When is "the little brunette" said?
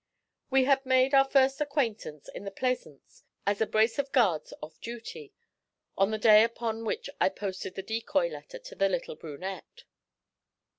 8.73-9.83